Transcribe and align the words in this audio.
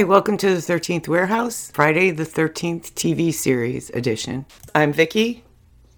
Hi, 0.00 0.04
welcome 0.04 0.38
to 0.38 0.48
the 0.48 0.62
13th 0.62 1.08
Warehouse, 1.08 1.70
Friday 1.74 2.10
the 2.10 2.22
13th 2.22 2.92
TV 2.92 3.34
series 3.34 3.90
edition. 3.90 4.46
I'm 4.74 4.94
Vicky. 4.94 5.44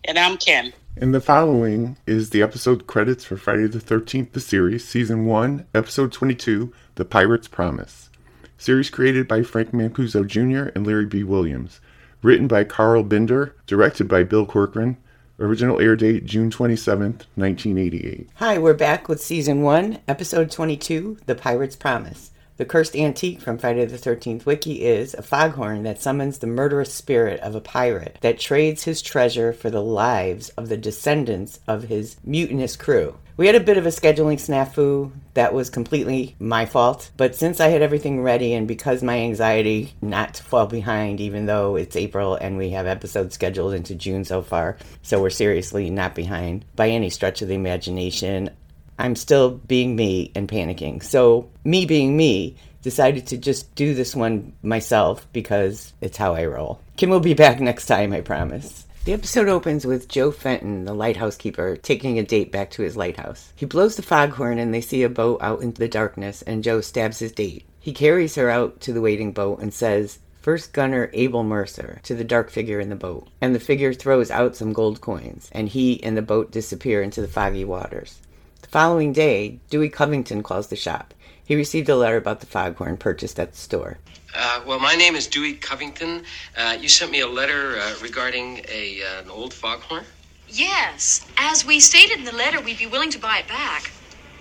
And 0.02 0.18
I'm 0.18 0.38
Kim. 0.38 0.72
And 0.96 1.14
the 1.14 1.20
following 1.20 1.96
is 2.04 2.30
the 2.30 2.42
episode 2.42 2.88
credits 2.88 3.24
for 3.24 3.36
Friday 3.36 3.68
the 3.68 3.78
13th, 3.78 4.32
the 4.32 4.40
series, 4.40 4.84
Season 4.84 5.24
1, 5.26 5.66
Episode 5.72 6.10
22, 6.10 6.72
The 6.96 7.04
Pirate's 7.04 7.46
Promise. 7.46 8.10
Series 8.58 8.90
created 8.90 9.28
by 9.28 9.44
Frank 9.44 9.70
Mancuso 9.70 10.26
Jr. 10.26 10.72
and 10.74 10.84
Larry 10.84 11.06
B. 11.06 11.22
Williams. 11.22 11.80
Written 12.22 12.48
by 12.48 12.64
Carl 12.64 13.04
Binder, 13.04 13.54
directed 13.68 14.08
by 14.08 14.24
Bill 14.24 14.46
Corcoran. 14.46 14.96
Original 15.38 15.80
air 15.80 15.94
date 15.94 16.24
June 16.24 16.50
27th, 16.50 17.26
1988. 17.36 18.30
Hi, 18.34 18.58
we're 18.58 18.74
back 18.74 19.08
with 19.08 19.22
Season 19.22 19.62
1, 19.62 20.00
Episode 20.08 20.50
22, 20.50 21.18
The 21.26 21.36
Pirate's 21.36 21.76
Promise. 21.76 22.31
The 22.62 22.68
cursed 22.68 22.94
antique 22.94 23.40
from 23.40 23.58
Friday 23.58 23.84
the 23.86 23.98
13th 23.98 24.46
Wiki 24.46 24.84
is 24.84 25.14
a 25.14 25.22
foghorn 25.22 25.82
that 25.82 26.00
summons 26.00 26.38
the 26.38 26.46
murderous 26.46 26.94
spirit 26.94 27.40
of 27.40 27.56
a 27.56 27.60
pirate 27.60 28.18
that 28.20 28.38
trades 28.38 28.84
his 28.84 29.02
treasure 29.02 29.52
for 29.52 29.68
the 29.68 29.82
lives 29.82 30.50
of 30.50 30.68
the 30.68 30.76
descendants 30.76 31.58
of 31.66 31.82
his 31.82 32.18
mutinous 32.22 32.76
crew. 32.76 33.16
We 33.36 33.48
had 33.48 33.56
a 33.56 33.60
bit 33.60 33.78
of 33.78 33.86
a 33.86 33.88
scheduling 33.88 34.36
snafu 34.36 35.10
that 35.34 35.52
was 35.52 35.70
completely 35.70 36.36
my 36.38 36.66
fault, 36.66 37.10
but 37.16 37.34
since 37.34 37.58
I 37.58 37.68
had 37.68 37.82
everything 37.82 38.22
ready 38.22 38.52
and 38.52 38.68
because 38.68 39.02
my 39.02 39.18
anxiety 39.18 39.94
not 40.00 40.34
to 40.34 40.44
fall 40.44 40.66
behind, 40.66 41.20
even 41.20 41.46
though 41.46 41.74
it's 41.74 41.96
April 41.96 42.36
and 42.36 42.56
we 42.56 42.70
have 42.70 42.86
episodes 42.86 43.34
scheduled 43.34 43.74
into 43.74 43.96
June 43.96 44.24
so 44.24 44.40
far, 44.40 44.76
so 45.02 45.20
we're 45.20 45.30
seriously 45.30 45.90
not 45.90 46.14
behind 46.14 46.64
by 46.76 46.90
any 46.90 47.10
stretch 47.10 47.42
of 47.42 47.48
the 47.48 47.54
imagination, 47.54 48.50
I'm 48.98 49.16
still 49.16 49.50
being 49.50 49.96
me 49.96 50.32
and 50.34 50.48
panicking. 50.48 51.02
So, 51.02 51.48
me 51.64 51.86
being 51.86 52.16
me, 52.16 52.56
decided 52.82 53.28
to 53.28 53.38
just 53.38 53.74
do 53.74 53.94
this 53.94 54.14
one 54.14 54.52
myself 54.62 55.26
because 55.32 55.92
it's 56.00 56.16
how 56.16 56.34
I 56.34 56.44
roll. 56.46 56.80
Kim 56.96 57.10
will 57.10 57.20
be 57.20 57.34
back 57.34 57.60
next 57.60 57.86
time, 57.86 58.12
I 58.12 58.20
promise. 58.20 58.86
The 59.04 59.12
episode 59.12 59.48
opens 59.48 59.84
with 59.84 60.08
Joe 60.08 60.30
Fenton, 60.30 60.84
the 60.84 60.94
lighthouse 60.94 61.36
keeper, 61.36 61.76
taking 61.76 62.18
a 62.18 62.22
date 62.22 62.52
back 62.52 62.70
to 62.72 62.82
his 62.82 62.96
lighthouse. 62.96 63.52
He 63.56 63.66
blows 63.66 63.96
the 63.96 64.02
foghorn 64.02 64.58
and 64.58 64.72
they 64.72 64.80
see 64.80 65.02
a 65.02 65.08
boat 65.08 65.42
out 65.42 65.62
into 65.62 65.80
the 65.80 65.88
darkness, 65.88 66.42
and 66.42 66.62
Joe 66.62 66.80
stabs 66.80 67.18
his 67.18 67.32
date. 67.32 67.64
He 67.80 67.92
carries 67.92 68.36
her 68.36 68.48
out 68.48 68.80
to 68.82 68.92
the 68.92 69.00
waiting 69.00 69.32
boat 69.32 69.58
and 69.60 69.74
says, 69.74 70.20
First 70.40 70.72
gunner 70.72 71.10
Abel 71.12 71.42
Mercer 71.44 72.00
to 72.04 72.14
the 72.14 72.24
dark 72.24 72.50
figure 72.50 72.78
in 72.78 72.90
the 72.90 72.96
boat, 72.96 73.28
and 73.40 73.54
the 73.54 73.60
figure 73.60 73.92
throws 73.92 74.30
out 74.30 74.54
some 74.54 74.72
gold 74.72 75.00
coins, 75.00 75.48
and 75.52 75.68
he 75.68 76.02
and 76.02 76.16
the 76.16 76.22
boat 76.22 76.52
disappear 76.52 77.02
into 77.02 77.20
the 77.20 77.28
foggy 77.28 77.64
waters. 77.64 78.20
The 78.62 78.68
following 78.68 79.12
day, 79.12 79.58
Dewey 79.70 79.88
Covington 79.88 80.42
calls 80.42 80.68
the 80.68 80.76
shop. 80.76 81.14
He 81.44 81.54
received 81.56 81.88
a 81.88 81.96
letter 81.96 82.16
about 82.16 82.40
the 82.40 82.46
foghorn 82.46 82.96
purchased 82.96 83.38
at 83.38 83.52
the 83.52 83.58
store. 83.58 83.98
Uh, 84.34 84.62
well, 84.66 84.78
my 84.80 84.94
name 84.94 85.14
is 85.14 85.26
Dewey 85.26 85.54
Covington. 85.54 86.24
Uh, 86.56 86.76
you 86.80 86.88
sent 86.88 87.10
me 87.10 87.20
a 87.20 87.26
letter 87.26 87.76
uh, 87.78 87.94
regarding 88.00 88.64
a, 88.68 89.02
uh, 89.02 89.22
an 89.22 89.30
old 89.30 89.52
foghorn? 89.52 90.04
Yes. 90.48 91.26
As 91.36 91.66
we 91.66 91.80
stated 91.80 92.18
in 92.18 92.24
the 92.24 92.34
letter, 92.34 92.60
we'd 92.60 92.78
be 92.78 92.86
willing 92.86 93.10
to 93.10 93.18
buy 93.18 93.38
it 93.38 93.48
back. 93.48 93.90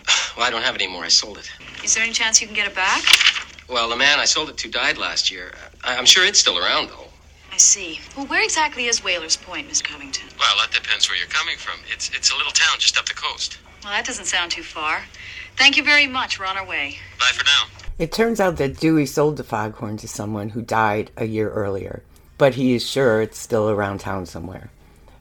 Well, 0.37 0.47
I 0.47 0.49
don't 0.49 0.61
have 0.63 0.75
it 0.75 0.81
anymore. 0.81 1.03
I 1.03 1.09
sold 1.09 1.37
it. 1.39 1.51
Is 1.83 1.93
there 1.93 2.03
any 2.03 2.13
chance 2.13 2.39
you 2.39 2.47
can 2.47 2.55
get 2.55 2.65
it 2.65 2.73
back? 2.73 3.03
Well, 3.69 3.89
the 3.89 3.97
man 3.97 4.17
I 4.17 4.23
sold 4.25 4.49
it 4.49 4.57
to 4.59 4.69
died 4.69 4.97
last 4.97 5.29
year. 5.29 5.51
I- 5.83 5.97
I'm 5.97 6.05
sure 6.05 6.25
it's 6.25 6.39
still 6.39 6.57
around, 6.57 6.87
though. 6.89 7.07
I 7.51 7.57
see. 7.57 7.99
Well, 8.15 8.25
where 8.27 8.41
exactly 8.41 8.85
is 8.85 9.03
Whalers 9.03 9.35
Point, 9.35 9.67
Mr. 9.69 9.83
Covington? 9.83 10.27
Well, 10.39 10.55
that 10.61 10.71
depends 10.73 11.09
where 11.09 11.17
you're 11.17 11.27
coming 11.27 11.57
from. 11.57 11.81
It's, 11.91 12.09
it's 12.15 12.31
a 12.31 12.37
little 12.37 12.53
town 12.53 12.77
just 12.79 12.97
up 12.97 13.05
the 13.05 13.13
coast. 13.13 13.57
Well, 13.83 13.93
that 13.93 14.05
doesn't 14.05 14.25
sound 14.25 14.51
too 14.51 14.63
far. 14.63 15.01
Thank 15.57 15.75
you 15.75 15.83
very 15.83 16.07
much. 16.07 16.39
We're 16.39 16.45
on 16.45 16.57
our 16.57 16.65
way. 16.65 16.97
Bye 17.19 17.31
for 17.33 17.43
now. 17.45 17.81
It 17.97 18.11
turns 18.11 18.39
out 18.39 18.57
that 18.57 18.79
Dewey 18.79 19.05
sold 19.05 19.37
the 19.37 19.43
foghorn 19.43 19.97
to 19.97 20.07
someone 20.07 20.49
who 20.49 20.61
died 20.61 21.11
a 21.17 21.25
year 21.25 21.49
earlier, 21.49 22.03
but 22.37 22.55
he 22.55 22.73
is 22.73 22.87
sure 22.87 23.21
it's 23.21 23.37
still 23.37 23.69
around 23.69 23.99
town 23.99 24.25
somewhere. 24.25 24.69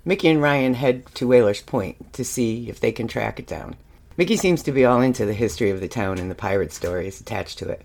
Micki 0.07 0.31
and 0.31 0.41
Ryan 0.41 0.75
head 0.75 1.07
to 1.15 1.27
Whalers 1.27 1.61
Point 1.63 2.13
to 2.15 2.25
see 2.25 2.69
if 2.69 2.81
they 2.81 2.93
can 2.93 3.07
track 3.07 3.39
it 3.39 3.47
down. 3.47 3.77
Micki 4.19 4.39
seems 4.39 4.63
to 4.63 4.73
be 4.73 4.85
all 4.85 5.01
into 5.01 5.27
the 5.27 5.35
history 5.35 5.71
of 5.71 5.81
the 5.81 5.89
town 5.89 6.19
and 6.19 6.31
the 6.31 6.35
pirate 6.35 6.73
stories 6.73 7.21
attached 7.21 7.59
to 7.59 7.69
it. 7.69 7.83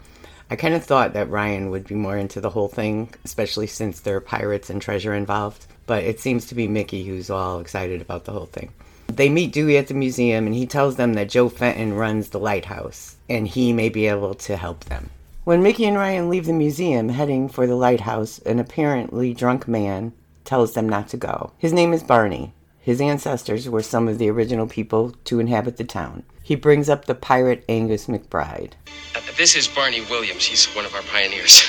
I 0.49 0.55
kind 0.55 0.73
of 0.73 0.83
thought 0.83 1.13
that 1.13 1.29
Ryan 1.29 1.71
would 1.71 1.87
be 1.87 1.95
more 1.95 2.17
into 2.17 2.39
the 2.39 2.49
whole 2.49 2.67
thing, 2.67 3.09
especially 3.23 3.67
since 3.67 3.99
there 3.99 4.15
are 4.17 4.21
pirates 4.21 4.69
and 4.69 4.81
treasure 4.81 5.13
involved, 5.13 5.65
but 5.87 6.03
it 6.03 6.19
seems 6.19 6.45
to 6.47 6.55
be 6.55 6.67
Micki 6.67 7.05
who's 7.05 7.29
all 7.29 7.59
excited 7.59 8.01
about 8.01 8.25
the 8.25 8.31
whole 8.31 8.45
thing. 8.45 8.71
They 9.07 9.29
meet 9.29 9.53
Dewey 9.53 9.77
at 9.77 9.87
the 9.87 9.93
museum 9.93 10.45
and 10.45 10.55
he 10.55 10.65
tells 10.65 10.95
them 10.95 11.13
that 11.13 11.29
Joe 11.29 11.49
Fenton 11.49 11.93
runs 11.93 12.29
the 12.29 12.39
lighthouse 12.39 13.15
and 13.29 13.47
he 13.47 13.71
may 13.73 13.89
be 13.89 14.07
able 14.07 14.33
to 14.35 14.57
help 14.57 14.85
them. 14.85 15.09
When 15.45 15.61
Micki 15.61 15.87
and 15.87 15.95
Ryan 15.95 16.29
leave 16.29 16.47
the 16.47 16.53
museum 16.53 17.09
heading 17.09 17.47
for 17.47 17.67
the 17.67 17.75
lighthouse, 17.75 18.39
an 18.39 18.59
apparently 18.59 19.33
drunk 19.33 19.67
man 19.67 20.11
tells 20.43 20.73
them 20.73 20.89
not 20.89 21.07
to 21.09 21.17
go. 21.17 21.51
His 21.57 21.71
name 21.71 21.93
is 21.93 22.03
Barney. 22.03 22.53
His 22.81 23.01
ancestors 23.01 23.69
were 23.69 23.81
some 23.81 24.07
of 24.07 24.17
the 24.17 24.29
original 24.29 24.67
people 24.67 25.11
to 25.25 25.39
inhabit 25.39 25.77
the 25.77 25.83
town. 25.83 26.23
He 26.43 26.55
brings 26.55 26.89
up 26.89 27.05
the 27.05 27.15
pirate 27.15 27.63
Angus 27.67 28.07
McBride. 28.07 28.73
Uh, 29.15 29.21
this 29.37 29.55
is 29.55 29.67
Barney 29.67 30.01
Williams. 30.01 30.45
He's 30.45 30.65
one 30.75 30.85
of 30.85 30.93
our 30.93 31.01
pioneers. 31.03 31.63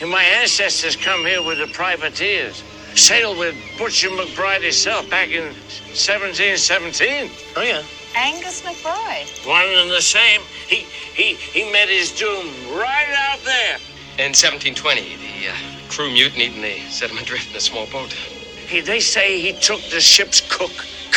And 0.00 0.10
my 0.10 0.24
ancestors 0.24 0.96
come 0.96 1.24
here 1.24 1.42
with 1.42 1.58
the 1.58 1.68
privateers. 1.68 2.62
Sailed 2.94 3.38
with 3.38 3.56
Butcher 3.78 4.10
McBride 4.10 4.62
himself 4.62 5.08
back 5.08 5.28
in 5.30 5.44
1717. 5.44 7.30
Oh, 7.56 7.62
yeah. 7.62 7.82
Angus 8.14 8.62
McBride. 8.62 9.46
One 9.46 9.64
and 9.64 9.90
the 9.90 10.02
same. 10.02 10.42
He 10.68 10.86
he 11.14 11.34
he 11.34 11.70
met 11.72 11.88
his 11.88 12.12
doom 12.12 12.46
right 12.76 13.08
out 13.16 13.40
there. 13.44 13.76
In 14.18 14.34
1720, 14.34 15.16
the 15.16 15.48
uh, 15.48 15.54
crew 15.88 16.10
mutinied 16.10 16.54
and 16.54 16.62
they 16.62 16.80
set 16.90 17.10
him 17.10 17.18
adrift 17.18 17.50
in 17.50 17.56
a 17.56 17.60
small 17.60 17.86
boat. 17.86 18.12
He, 18.12 18.80
they 18.80 19.00
say 19.00 19.40
he 19.40 19.52
took 19.52 19.80
the 19.90 20.00
ship's 20.00 20.40
cook, 20.40 20.72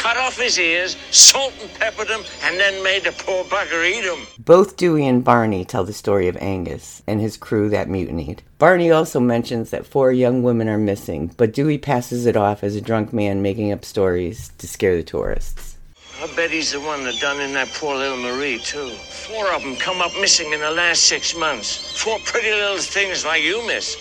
cut 0.05 0.17
off 0.17 0.37
his 0.37 0.59
ears, 0.59 0.95
salt 1.09 1.51
and 1.59 1.73
peppered 1.73 2.07
him, 2.07 2.21
and 2.43 2.59
then 2.59 2.83
made 2.83 3.03
the 3.03 3.11
poor 3.11 3.43
bugger 3.45 3.83
eat 3.83 4.03
him. 4.03 4.27
Both 4.37 4.77
Dewey 4.77 5.07
and 5.07 5.23
Barney 5.23 5.65
tell 5.65 5.83
the 5.83 5.93
story 5.93 6.27
of 6.27 6.37
Angus 6.37 7.01
and 7.07 7.19
his 7.19 7.37
crew 7.37 7.69
that 7.69 7.89
mutinied. 7.89 8.43
Barney 8.59 8.91
also 8.91 9.19
mentions 9.19 9.71
that 9.71 9.87
four 9.87 10.11
young 10.11 10.43
women 10.43 10.69
are 10.69 10.77
missing, 10.77 11.33
but 11.37 11.53
Dewey 11.53 11.79
passes 11.79 12.27
it 12.27 12.37
off 12.37 12.63
as 12.63 12.75
a 12.75 12.81
drunk 12.81 13.13
man 13.13 13.41
making 13.41 13.71
up 13.71 13.83
stories 13.83 14.51
to 14.59 14.67
scare 14.67 14.95
the 14.95 15.01
tourists. 15.01 15.75
I 16.21 16.27
bet 16.35 16.51
he's 16.51 16.71
the 16.71 16.81
one 16.81 17.03
that 17.05 17.19
done 17.19 17.41
in 17.41 17.53
that 17.55 17.69
poor 17.73 17.95
little 17.95 18.17
Marie, 18.17 18.59
too. 18.59 18.89
Four 19.25 19.51
of 19.53 19.63
them 19.63 19.75
come 19.75 20.01
up 20.01 20.11
missing 20.21 20.53
in 20.53 20.59
the 20.59 20.69
last 20.69 21.01
six 21.07 21.35
months. 21.35 21.99
Four 21.99 22.19
pretty 22.19 22.51
little 22.51 22.77
things 22.77 23.25
like 23.25 23.41
you, 23.41 23.65
miss. 23.65 23.97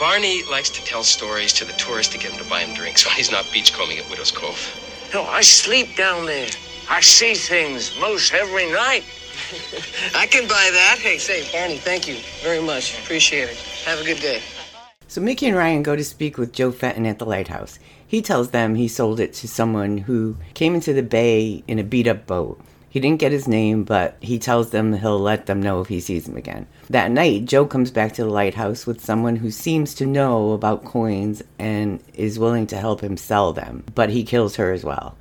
Barney 0.00 0.42
likes 0.50 0.70
to 0.70 0.82
tell 0.84 1.04
stories 1.04 1.52
to 1.52 1.66
the 1.66 1.74
tourists 1.74 2.14
to 2.14 2.18
get 2.18 2.30
them 2.30 2.42
to 2.42 2.48
buy 2.48 2.60
him 2.60 2.74
drinks 2.74 3.04
when 3.06 3.14
he's 3.14 3.30
not 3.30 3.44
beachcombing 3.52 3.98
at 3.98 4.08
Widow's 4.08 4.32
Cove. 4.32 4.93
No, 5.14 5.22
I 5.22 5.42
sleep 5.42 5.94
down 5.96 6.26
there. 6.26 6.48
I 6.90 7.00
see 7.00 7.34
things 7.34 7.96
most 8.00 8.34
every 8.34 8.68
night. 8.72 9.04
I 10.16 10.26
can 10.26 10.42
buy 10.48 10.68
that. 10.72 10.98
Hey, 10.98 11.18
say, 11.18 11.46
Barney, 11.52 11.76
thank 11.76 12.08
you 12.08 12.16
very 12.42 12.60
much. 12.60 12.98
Appreciate 12.98 13.48
it. 13.48 13.56
Have 13.86 14.00
a 14.00 14.04
good 14.04 14.18
day. 14.18 14.42
So 15.06 15.20
Micki 15.20 15.46
and 15.46 15.56
Ryan 15.56 15.84
go 15.84 15.94
to 15.94 16.02
speak 16.02 16.36
with 16.36 16.52
Joe 16.52 16.72
Fenton 16.72 17.06
at 17.06 17.20
the 17.20 17.26
lighthouse. 17.26 17.78
He 18.04 18.22
tells 18.22 18.50
them 18.50 18.74
he 18.74 18.88
sold 18.88 19.20
it 19.20 19.32
to 19.34 19.46
someone 19.46 19.98
who 19.98 20.36
came 20.54 20.74
into 20.74 20.92
the 20.92 21.04
bay 21.04 21.62
in 21.68 21.78
a 21.78 21.84
beat 21.84 22.08
up 22.08 22.26
boat. 22.26 22.60
He 22.94 23.00
didn't 23.00 23.18
get 23.18 23.32
his 23.32 23.48
name, 23.48 23.82
but 23.82 24.16
he 24.20 24.38
tells 24.38 24.70
them 24.70 24.92
he'll 24.92 25.18
let 25.18 25.46
them 25.46 25.60
know 25.60 25.80
if 25.80 25.88
he 25.88 25.98
sees 25.98 26.26
them 26.26 26.36
again. 26.36 26.68
That 26.88 27.10
night, 27.10 27.44
Joe 27.44 27.66
comes 27.66 27.90
back 27.90 28.12
to 28.12 28.22
the 28.22 28.30
lighthouse 28.30 28.86
with 28.86 29.04
someone 29.04 29.34
who 29.34 29.50
seems 29.50 29.94
to 29.94 30.06
know 30.06 30.52
about 30.52 30.84
coins 30.84 31.42
and 31.58 31.98
is 32.14 32.38
willing 32.38 32.68
to 32.68 32.76
help 32.76 33.00
him 33.00 33.16
sell 33.16 33.52
them, 33.52 33.82
but 33.96 34.10
he 34.10 34.22
kills 34.22 34.54
her 34.54 34.70
as 34.70 34.84
well. 34.84 35.16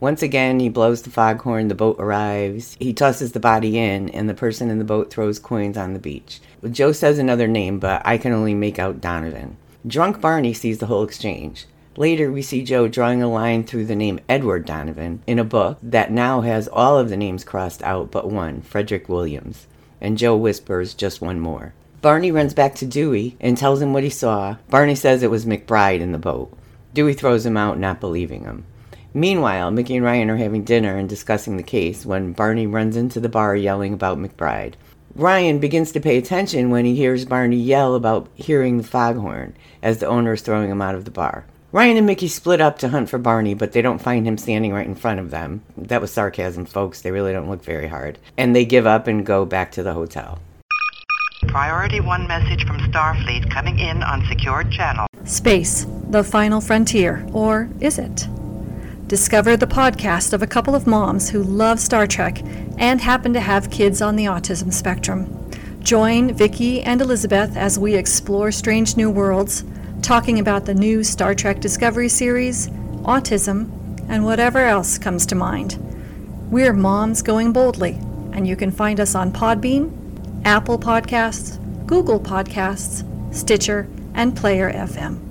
Once 0.00 0.22
again, 0.22 0.58
he 0.58 0.70
blows 0.70 1.02
the 1.02 1.10
foghorn, 1.10 1.68
the 1.68 1.74
boat 1.74 1.96
arrives, 1.98 2.78
he 2.80 2.94
tosses 2.94 3.32
the 3.32 3.40
body 3.40 3.76
in, 3.76 4.08
and 4.08 4.26
the 4.26 4.32
person 4.32 4.70
in 4.70 4.78
the 4.78 4.82
boat 4.82 5.10
throws 5.10 5.38
coins 5.38 5.76
on 5.76 5.92
the 5.92 5.98
beach. 5.98 6.40
Joe 6.70 6.92
says 6.92 7.18
another 7.18 7.46
name, 7.46 7.78
but 7.78 8.00
I 8.06 8.16
can 8.16 8.32
only 8.32 8.54
make 8.54 8.78
out 8.78 9.02
Donovan. 9.02 9.58
Drunk 9.86 10.22
Barney 10.22 10.54
sees 10.54 10.78
the 10.78 10.86
whole 10.86 11.04
exchange. 11.04 11.66
Later, 11.98 12.30
we 12.30 12.42
see 12.42 12.62
Joe 12.62 12.86
drawing 12.86 13.24
a 13.24 13.28
line 13.28 13.64
through 13.64 13.86
the 13.86 13.96
name 13.96 14.20
Edward 14.28 14.64
Donovan 14.64 15.20
in 15.26 15.40
a 15.40 15.44
book 15.44 15.78
that 15.82 16.12
now 16.12 16.42
has 16.42 16.68
all 16.68 16.96
of 16.96 17.08
the 17.08 17.16
names 17.16 17.42
crossed 17.42 17.82
out 17.82 18.12
but 18.12 18.30
one, 18.30 18.62
Frederick 18.62 19.08
Williams. 19.08 19.66
And 20.00 20.16
Joe 20.16 20.36
whispers 20.36 20.94
just 20.94 21.20
one 21.20 21.40
more. 21.40 21.74
Barney 22.00 22.30
runs 22.30 22.54
back 22.54 22.76
to 22.76 22.86
Dewey 22.86 23.36
and 23.40 23.58
tells 23.58 23.82
him 23.82 23.92
what 23.92 24.04
he 24.04 24.10
saw. 24.10 24.58
Barney 24.70 24.94
says 24.94 25.24
it 25.24 25.30
was 25.32 25.44
McBride 25.44 25.98
in 25.98 26.12
the 26.12 26.18
boat. 26.18 26.56
Dewey 26.94 27.14
throws 27.14 27.44
him 27.44 27.56
out, 27.56 27.80
not 27.80 27.98
believing 27.98 28.44
him. 28.44 28.64
Meanwhile, 29.12 29.72
Micki 29.72 29.96
and 29.96 30.04
Ryan 30.04 30.30
are 30.30 30.36
having 30.36 30.62
dinner 30.62 30.96
and 30.96 31.08
discussing 31.08 31.56
the 31.56 31.64
case 31.64 32.06
when 32.06 32.32
Barney 32.32 32.68
runs 32.68 32.96
into 32.96 33.18
the 33.18 33.28
bar 33.28 33.56
yelling 33.56 33.92
about 33.92 34.18
McBride. 34.18 34.74
Ryan 35.16 35.58
begins 35.58 35.90
to 35.90 36.00
pay 36.00 36.16
attention 36.16 36.70
when 36.70 36.84
he 36.84 36.94
hears 36.94 37.24
Barney 37.24 37.56
yell 37.56 37.96
about 37.96 38.28
hearing 38.36 38.76
the 38.76 38.84
foghorn 38.84 39.56
as 39.82 39.98
the 39.98 40.06
owner 40.06 40.34
is 40.34 40.42
throwing 40.42 40.70
him 40.70 40.80
out 40.80 40.94
of 40.94 41.04
the 41.04 41.10
bar. 41.10 41.44
Ryan 41.70 41.98
and 41.98 42.08
Micki 42.08 42.30
split 42.30 42.62
up 42.62 42.78
to 42.78 42.88
hunt 42.88 43.10
for 43.10 43.18
Barney, 43.18 43.52
but 43.52 43.72
they 43.72 43.82
don't 43.82 44.00
find 44.00 44.26
him 44.26 44.38
standing 44.38 44.72
right 44.72 44.86
in 44.86 44.94
front 44.94 45.20
of 45.20 45.30
them. 45.30 45.60
That 45.76 46.00
was 46.00 46.10
sarcasm, 46.10 46.64
folks. 46.64 47.02
They 47.02 47.10
really 47.10 47.34
don't 47.34 47.50
look 47.50 47.62
very 47.62 47.88
hard. 47.88 48.18
And 48.38 48.56
they 48.56 48.64
give 48.64 48.86
up 48.86 49.06
and 49.06 49.26
go 49.26 49.44
back 49.44 49.70
to 49.72 49.82
the 49.82 49.92
hotel. 49.92 50.38
Priority 51.46 52.00
1 52.00 52.26
message 52.26 52.66
from 52.66 52.78
Starfleet 52.78 53.50
coming 53.50 53.78
in 53.78 54.02
on 54.02 54.24
secured 54.28 54.72
channel. 54.72 55.06
Space, 55.24 55.86
the 56.08 56.24
final 56.24 56.62
frontier, 56.62 57.26
or 57.34 57.68
is 57.80 57.98
it? 57.98 58.26
Discover 59.06 59.58
the 59.58 59.66
podcast 59.66 60.32
of 60.32 60.42
a 60.42 60.46
couple 60.46 60.74
of 60.74 60.86
moms 60.86 61.28
who 61.28 61.42
love 61.42 61.80
Star 61.80 62.06
Trek 62.06 62.40
and 62.78 62.98
happen 62.98 63.34
to 63.34 63.40
have 63.40 63.70
kids 63.70 64.00
on 64.00 64.16
the 64.16 64.24
autism 64.24 64.72
spectrum. 64.72 65.50
Join 65.82 66.32
Vicki 66.32 66.80
and 66.80 67.02
Elizabeth 67.02 67.58
as 67.58 67.78
we 67.78 67.94
explore 67.94 68.50
strange 68.52 68.96
new 68.96 69.10
worlds, 69.10 69.64
talking 70.02 70.38
about 70.38 70.64
the 70.64 70.74
new 70.74 71.02
Star 71.04 71.34
Trek 71.34 71.60
Discovery 71.60 72.08
series, 72.08 72.68
autism, 73.02 73.70
and 74.08 74.24
whatever 74.24 74.60
else 74.60 74.98
comes 74.98 75.26
to 75.26 75.34
mind. 75.34 75.76
We're 76.50 76.72
Moms 76.72 77.22
Going 77.22 77.52
Boldly, 77.52 77.98
and 78.32 78.46
you 78.46 78.56
can 78.56 78.70
find 78.70 79.00
us 79.00 79.14
on 79.14 79.32
Podbean, 79.32 79.92
Apple 80.44 80.78
Podcasts, 80.78 81.58
Google 81.86 82.20
Podcasts, 82.20 83.04
Stitcher, 83.34 83.88
and 84.14 84.36
Player 84.36 84.72
FM. 84.72 85.24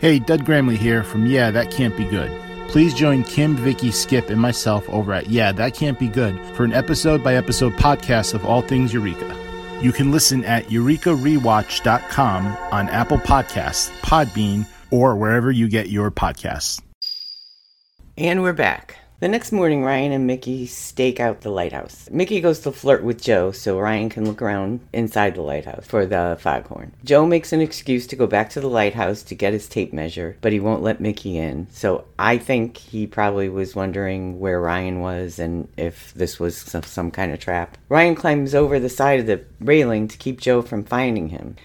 Hey, 0.00 0.18
Doug 0.18 0.46
Gramley 0.46 0.76
here 0.76 1.04
from 1.04 1.26
Yeah, 1.26 1.50
That 1.50 1.70
Can't 1.70 1.96
Be 1.96 2.04
Good. 2.06 2.49
Please 2.70 2.94
join 2.94 3.24
Kim, 3.24 3.56
Vicky, 3.56 3.90
Skip, 3.90 4.30
and 4.30 4.40
myself 4.40 4.88
over 4.90 5.12
at 5.12 5.28
Yeah, 5.28 5.50
That 5.50 5.74
Can't 5.74 5.98
Be 5.98 6.06
Good 6.06 6.38
for 6.54 6.62
an 6.62 6.72
episode 6.72 7.24
by 7.24 7.34
episode 7.34 7.72
podcast 7.72 8.32
of 8.32 8.46
all 8.46 8.62
things 8.62 8.94
Eureka. 8.94 9.36
You 9.82 9.90
can 9.90 10.12
listen 10.12 10.44
at 10.44 10.66
eurekarewatch.com 10.66 12.46
on 12.70 12.88
Apple 12.88 13.18
Podcasts, 13.18 13.90
Podbean, 14.02 14.66
or 14.92 15.16
wherever 15.16 15.50
you 15.50 15.68
get 15.68 15.88
your 15.88 16.12
podcasts. 16.12 16.80
And 18.16 18.40
we're 18.40 18.52
back. 18.52 18.99
The 19.20 19.28
next 19.28 19.52
morning, 19.52 19.84
Ryan 19.84 20.12
and 20.12 20.30
Micki 20.30 20.66
stake 20.66 21.20
out 21.20 21.42
the 21.42 21.50
lighthouse. 21.50 22.08
Micki 22.10 22.40
goes 22.40 22.60
to 22.60 22.72
flirt 22.72 23.04
with 23.04 23.20
Joe 23.20 23.52
so 23.52 23.78
Ryan 23.78 24.08
can 24.08 24.24
look 24.24 24.40
around 24.40 24.80
inside 24.94 25.34
the 25.34 25.42
lighthouse 25.42 25.86
for 25.86 26.06
the 26.06 26.38
foghorn. 26.40 26.94
Joe 27.04 27.26
makes 27.26 27.52
an 27.52 27.60
excuse 27.60 28.06
to 28.06 28.16
go 28.16 28.26
back 28.26 28.48
to 28.50 28.62
the 28.62 28.70
lighthouse 28.70 29.22
to 29.24 29.34
get 29.34 29.52
his 29.52 29.68
tape 29.68 29.92
measure, 29.92 30.38
but 30.40 30.52
he 30.52 30.58
won't 30.58 30.82
let 30.82 31.02
Micki 31.02 31.34
in. 31.34 31.66
So 31.70 32.06
I 32.18 32.38
think 32.38 32.78
he 32.78 33.06
probably 33.06 33.50
was 33.50 33.76
wondering 33.76 34.40
where 34.40 34.58
Ryan 34.58 35.00
was 35.00 35.38
and 35.38 35.68
if 35.76 36.14
this 36.14 36.40
was 36.40 36.56
some, 36.56 36.84
some 36.84 37.10
kind 37.10 37.30
of 37.30 37.40
trap. 37.40 37.76
Ryan 37.90 38.14
climbs 38.14 38.54
over 38.54 38.80
the 38.80 38.88
side 38.88 39.20
of 39.20 39.26
the 39.26 39.44
railing 39.60 40.08
to 40.08 40.16
keep 40.16 40.40
Joe 40.40 40.62
from 40.62 40.82
finding 40.82 41.28
him. 41.28 41.56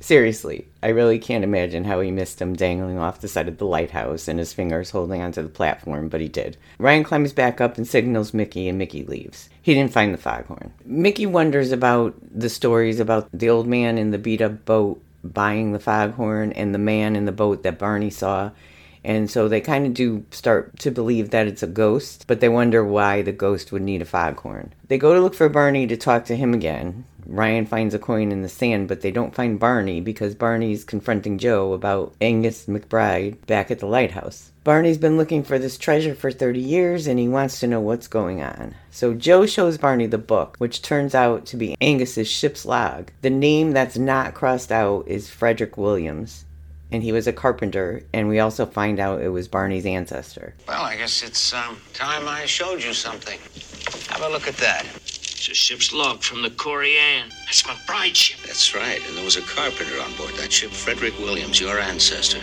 Seriously, 0.00 0.68
I 0.82 0.88
really 0.88 1.18
can't 1.18 1.44
imagine 1.44 1.84
how 1.84 2.00
he 2.00 2.10
missed 2.10 2.40
him 2.40 2.54
dangling 2.54 2.98
off 2.98 3.20
the 3.20 3.28
side 3.28 3.48
of 3.48 3.58
the 3.58 3.66
lighthouse 3.66 4.28
and 4.28 4.38
his 4.38 4.52
fingers 4.52 4.90
holding 4.90 5.22
onto 5.22 5.42
the 5.42 5.48
platform, 5.48 6.08
but 6.08 6.20
he 6.20 6.28
did. 6.28 6.56
Ryan 6.78 7.04
climbs 7.04 7.32
back 7.32 7.60
up 7.60 7.76
and 7.78 7.86
signals 7.86 8.32
Micki, 8.32 8.68
and 8.68 8.80
Micki 8.80 9.08
leaves. 9.08 9.48
He 9.62 9.74
didn't 9.74 9.92
find 9.92 10.12
the 10.12 10.18
foghorn. 10.18 10.72
Micki 10.86 11.26
wonders 11.26 11.72
about 11.72 12.14
the 12.20 12.50
stories 12.50 13.00
about 13.00 13.28
the 13.32 13.48
old 13.48 13.66
man 13.66 13.96
in 13.96 14.10
the 14.10 14.18
beat 14.18 14.42
up 14.42 14.64
boat 14.64 15.02
buying 15.24 15.72
the 15.72 15.80
foghorn 15.80 16.52
and 16.52 16.74
the 16.74 16.78
man 16.78 17.16
in 17.16 17.24
the 17.24 17.32
boat 17.32 17.62
that 17.62 17.78
Barney 17.78 18.10
saw. 18.10 18.50
And 19.02 19.30
so 19.30 19.48
they 19.48 19.60
kind 19.60 19.86
of 19.86 19.92
do 19.92 20.24
start 20.30 20.78
to 20.78 20.90
believe 20.90 21.30
that 21.30 21.46
it's 21.46 21.62
a 21.62 21.66
ghost, 21.66 22.24
but 22.26 22.40
they 22.40 22.48
wonder 22.48 22.82
why 22.82 23.20
the 23.20 23.32
ghost 23.32 23.70
would 23.70 23.82
need 23.82 24.00
a 24.00 24.06
foghorn. 24.06 24.72
They 24.88 24.96
go 24.96 25.12
to 25.12 25.20
look 25.20 25.34
for 25.34 25.48
Barney 25.50 25.86
to 25.86 25.96
talk 25.96 26.24
to 26.26 26.36
him 26.36 26.54
again, 26.54 27.04
Ryan 27.26 27.66
finds 27.66 27.94
a 27.94 27.98
coin 27.98 28.32
in 28.32 28.42
the 28.42 28.48
sand, 28.48 28.88
but 28.88 29.00
they 29.00 29.10
don't 29.10 29.34
find 29.34 29.58
Barney 29.58 30.00
because 30.00 30.34
Barney's 30.34 30.84
confronting 30.84 31.38
Joe 31.38 31.72
about 31.72 32.14
Angus 32.20 32.66
McBride 32.66 33.46
back 33.46 33.70
at 33.70 33.78
the 33.78 33.86
lighthouse. 33.86 34.50
Barney's 34.64 34.98
been 34.98 35.18
looking 35.18 35.42
for 35.42 35.58
this 35.58 35.76
treasure 35.76 36.14
for 36.14 36.30
30 36.30 36.58
years 36.58 37.06
and 37.06 37.18
he 37.18 37.28
wants 37.28 37.60
to 37.60 37.66
know 37.66 37.80
what's 37.80 38.08
going 38.08 38.42
on. 38.42 38.74
So 38.90 39.12
Joe 39.12 39.44
shows 39.44 39.76
Barney 39.76 40.06
the 40.06 40.18
book, 40.18 40.56
which 40.58 40.80
turns 40.80 41.14
out 41.14 41.44
to 41.46 41.56
be 41.56 41.76
Angus's 41.80 42.28
ship's 42.28 42.64
log. 42.64 43.10
The 43.20 43.30
name 43.30 43.72
that's 43.72 43.98
not 43.98 44.34
crossed 44.34 44.72
out 44.72 45.06
is 45.06 45.28
Frederick 45.28 45.76
Williams. 45.76 46.44
And 46.92 47.02
he 47.02 47.12
was 47.12 47.26
a 47.26 47.32
carpenter, 47.32 48.04
and 48.12 48.28
we 48.28 48.38
also 48.38 48.66
find 48.66 49.00
out 49.00 49.20
it 49.20 49.30
was 49.30 49.48
Barney's 49.48 49.84
ancestor. 49.84 50.54
Well, 50.68 50.82
I 50.82 50.96
guess 50.96 51.24
it's 51.24 51.52
um, 51.52 51.80
time 51.92 52.28
I 52.28 52.46
showed 52.46 52.84
you 52.84 52.92
something. 52.92 53.40
Have 54.10 54.22
a 54.22 54.28
look 54.28 54.46
at 54.46 54.56
that. 54.58 54.86
It's 55.44 55.50
a 55.50 55.54
ship's 55.54 55.92
log 55.92 56.22
from 56.22 56.40
the 56.40 56.48
Corian. 56.48 57.28
That's 57.44 57.66
my 57.66 57.76
bride 57.86 58.16
ship. 58.16 58.40
That's 58.46 58.74
right, 58.74 59.06
and 59.06 59.14
there 59.14 59.26
was 59.26 59.36
a 59.36 59.42
carpenter 59.42 60.00
on 60.00 60.10
board 60.14 60.30
that 60.36 60.50
ship, 60.50 60.70
Frederick 60.70 61.18
Williams, 61.18 61.60
your 61.60 61.78
ancestor. 61.78 62.40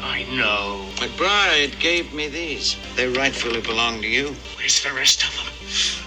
I 0.00 0.22
know. 0.36 0.86
McBride 0.98 1.80
gave 1.80 2.14
me 2.14 2.28
these. 2.28 2.76
They 2.94 3.08
rightfully 3.08 3.60
belong 3.60 4.00
to 4.02 4.06
you. 4.06 4.36
Where's 4.56 4.80
the 4.84 4.92
rest 4.92 5.24
of 5.24 5.34
them? 5.34 5.52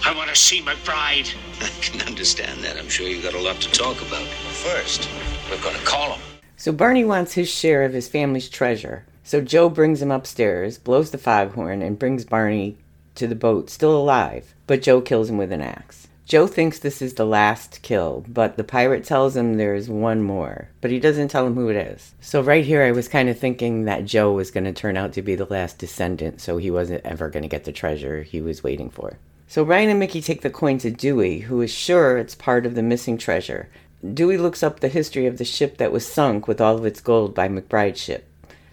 I 0.06 0.16
want 0.16 0.30
to 0.30 0.34
see 0.34 0.62
McBride. 0.62 1.34
I 1.60 1.68
can 1.82 2.00
understand 2.08 2.64
that. 2.64 2.78
I'm 2.78 2.88
sure 2.88 3.06
you've 3.06 3.24
got 3.24 3.34
a 3.34 3.38
lot 3.38 3.60
to 3.60 3.70
talk 3.70 4.00
about. 4.00 4.26
First, 4.64 5.10
we're 5.50 5.60
going 5.60 5.76
to 5.76 5.84
call 5.84 6.14
him. 6.14 6.22
So 6.56 6.72
Barney 6.72 7.04
wants 7.04 7.34
his 7.34 7.50
share 7.50 7.82
of 7.82 7.92
his 7.92 8.08
family's 8.08 8.48
treasure. 8.48 9.04
So 9.22 9.42
Joe 9.42 9.68
brings 9.68 10.00
him 10.00 10.10
upstairs, 10.10 10.78
blows 10.78 11.10
the 11.10 11.18
foghorn, 11.18 11.82
and 11.82 11.98
brings 11.98 12.24
Barney 12.24 12.78
to 13.16 13.26
the 13.26 13.34
boat, 13.34 13.68
still 13.68 13.94
alive. 13.94 14.54
But 14.66 14.80
Joe 14.80 15.02
kills 15.02 15.28
him 15.28 15.36
with 15.36 15.52
an 15.52 15.60
axe. 15.60 16.08
Joe 16.32 16.46
thinks 16.46 16.78
this 16.78 17.02
is 17.02 17.12
the 17.12 17.26
last 17.26 17.82
kill, 17.82 18.24
but 18.26 18.56
the 18.56 18.64
pirate 18.64 19.04
tells 19.04 19.36
him 19.36 19.58
there's 19.58 19.90
one 19.90 20.22
more, 20.22 20.70
but 20.80 20.90
he 20.90 20.98
doesn't 20.98 21.28
tell 21.28 21.46
him 21.46 21.54
who 21.54 21.68
it 21.68 21.76
is. 21.76 22.14
So, 22.22 22.40
right 22.40 22.64
here, 22.64 22.82
I 22.82 22.90
was 22.90 23.06
kind 23.06 23.28
of 23.28 23.38
thinking 23.38 23.84
that 23.84 24.06
Joe 24.06 24.32
was 24.32 24.50
going 24.50 24.64
to 24.64 24.72
turn 24.72 24.96
out 24.96 25.12
to 25.12 25.20
be 25.20 25.34
the 25.34 25.44
last 25.44 25.76
descendant, 25.76 26.40
so 26.40 26.56
he 26.56 26.70
wasn't 26.70 27.04
ever 27.04 27.28
going 27.28 27.42
to 27.42 27.50
get 27.50 27.64
the 27.64 27.70
treasure 27.70 28.22
he 28.22 28.40
was 28.40 28.64
waiting 28.64 28.88
for. 28.88 29.18
So, 29.46 29.62
Ryan 29.62 29.90
and 29.90 30.02
Micki 30.02 30.24
take 30.24 30.40
the 30.40 30.48
coin 30.48 30.78
to 30.78 30.90
Dewey, 30.90 31.40
who 31.40 31.60
is 31.60 31.70
sure 31.70 32.16
it's 32.16 32.34
part 32.34 32.64
of 32.64 32.76
the 32.76 32.82
missing 32.82 33.18
treasure. 33.18 33.68
Dewey 34.14 34.38
looks 34.38 34.62
up 34.62 34.80
the 34.80 34.88
history 34.88 35.26
of 35.26 35.36
the 35.36 35.44
ship 35.44 35.76
that 35.76 35.92
was 35.92 36.10
sunk 36.10 36.48
with 36.48 36.62
all 36.62 36.78
of 36.78 36.86
its 36.86 37.02
gold 37.02 37.34
by 37.34 37.46
McBride's 37.46 38.00
ship. 38.00 38.26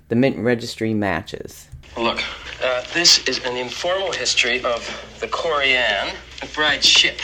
The 0.07 0.15
mint 0.15 0.37
registry 0.37 0.93
matches. 0.93 1.67
Look, 1.97 2.21
uh, 2.63 2.83
this 2.93 3.25
is 3.27 3.43
an 3.45 3.55
informal 3.55 4.11
history 4.11 4.63
of 4.63 4.81
the 5.19 5.27
Corian, 5.27 6.13
McBride's 6.39 6.85
ship. 6.85 7.19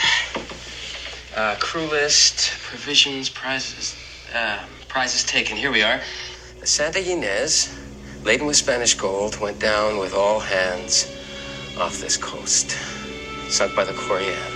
Uh, 1.36 1.56
crew 1.60 1.86
list, 1.86 2.52
provisions, 2.62 3.28
prizes, 3.28 3.96
uh, 4.34 4.58
prizes 4.88 5.24
taken. 5.24 5.56
Here 5.56 5.70
we 5.70 5.82
are. 5.82 6.00
The 6.60 6.66
Santa 6.66 7.00
Ynez, 7.00 7.74
laden 8.24 8.46
with 8.46 8.56
Spanish 8.56 8.94
gold, 8.94 9.38
went 9.38 9.58
down 9.58 9.98
with 9.98 10.14
all 10.14 10.40
hands 10.40 11.14
off 11.78 12.00
this 12.00 12.16
coast, 12.16 12.70
sunk 13.50 13.76
by 13.76 13.84
the 13.84 13.92
Corian. 13.92 14.52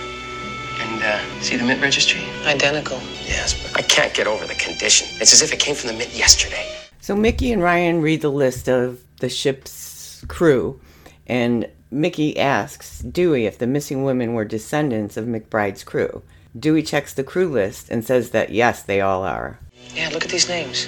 And 0.79 1.03
uh, 1.03 1.41
see 1.41 1.57
the 1.57 1.63
mint 1.63 1.79
registry? 1.81 2.21
Identical. 2.45 2.97
Yes, 3.23 3.61
but 3.61 3.77
I 3.77 3.83
can't 3.83 4.13
get 4.15 4.25
over 4.25 4.47
the 4.47 4.55
condition. 4.55 5.07
It's 5.21 5.31
as 5.31 5.43
if 5.43 5.53
it 5.53 5.59
came 5.59 5.75
from 5.75 5.89
the 5.89 5.95
mint 5.95 6.15
yesterday. 6.15 6.67
So 7.01 7.15
Micki 7.15 7.53
and 7.53 7.61
Ryan 7.61 8.01
read 8.01 8.21
the 8.21 8.31
list 8.31 8.67
of 8.67 8.99
the 9.19 9.29
ship's 9.29 9.90
crew, 10.27 10.79
and 11.27 11.69
Micki 11.91 12.37
asks 12.37 12.99
Dewey 12.99 13.45
if 13.45 13.57
the 13.57 13.67
missing 13.67 14.03
women 14.03 14.33
were 14.33 14.45
descendants 14.45 15.17
of 15.17 15.25
McBride's 15.25 15.83
crew. 15.83 16.23
Dewey 16.57 16.83
checks 16.83 17.13
the 17.13 17.23
crew 17.23 17.49
list 17.49 17.89
and 17.89 18.03
says 18.03 18.31
that 18.31 18.51
yes, 18.51 18.83
they 18.83 19.01
all 19.01 19.23
are. 19.23 19.59
Yeah, 19.93 20.09
look 20.09 20.23
at 20.23 20.31
these 20.31 20.49
names. 20.49 20.87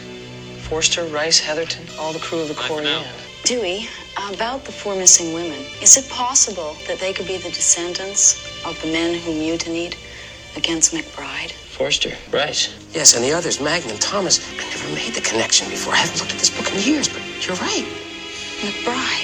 Forster, 0.67 1.03
Rice, 1.05 1.39
Heatherton, 1.39 1.85
all 1.99 2.13
the 2.13 2.19
crew 2.19 2.39
of 2.39 2.47
the 2.47 2.53
Corian. 2.53 3.05
Dewey, 3.43 3.87
about 4.31 4.63
the 4.63 4.71
four 4.71 4.95
missing 4.95 5.33
women, 5.33 5.59
is 5.81 5.97
it 5.97 6.09
possible 6.09 6.75
that 6.87 6.99
they 6.99 7.11
could 7.11 7.27
be 7.27 7.37
the 7.37 7.49
descendants 7.49 8.63
of 8.65 8.79
the 8.81 8.87
men 8.87 9.19
who 9.19 9.33
mutinied 9.33 9.95
against 10.55 10.93
McBride? 10.93 11.51
Forster, 11.51 12.13
Rice. 12.31 12.73
Yes, 12.93 13.15
and 13.15 13.23
the 13.23 13.33
others, 13.33 13.59
Magnum, 13.59 13.97
Thomas. 13.97 14.39
I 14.53 14.69
never 14.69 14.95
made 14.95 15.13
the 15.13 15.21
connection 15.21 15.69
before. 15.69 15.93
I 15.93 15.97
haven't 15.97 16.19
looked 16.19 16.33
at 16.33 16.39
this 16.39 16.55
book 16.55 16.71
in 16.71 16.79
years, 16.79 17.07
but 17.09 17.21
you're 17.45 17.57
right. 17.57 17.85
McBride. 18.61 19.22